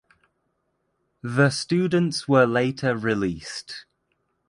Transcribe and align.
The 1.21 1.51
students 1.51 2.27
were 2.27 2.47
later 2.47 2.97
released. 2.97 3.85